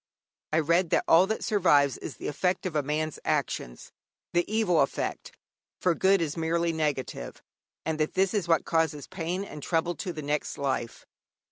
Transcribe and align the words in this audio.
I 0.51 0.57
read 0.57 0.89
that 0.89 1.03
all 1.07 1.27
that 1.27 1.43
survives 1.43 1.99
is 1.99 2.17
the 2.17 2.27
effect 2.27 2.65
of 2.65 2.75
a 2.75 2.81
man's 2.81 3.19
actions, 3.23 3.91
the 4.33 4.51
evil 4.51 4.81
effect, 4.81 5.33
for 5.79 5.93
good 5.93 6.23
is 6.23 6.35
merely 6.35 6.73
negative, 6.73 7.43
and 7.85 7.99
that 7.99 8.15
this 8.15 8.33
is 8.33 8.47
what 8.47 8.65
causes 8.65 9.05
pain 9.05 9.43
and 9.43 9.61
trouble 9.61 9.93
to 9.97 10.11
the 10.11 10.23
next 10.23 10.57
life. 10.57 11.05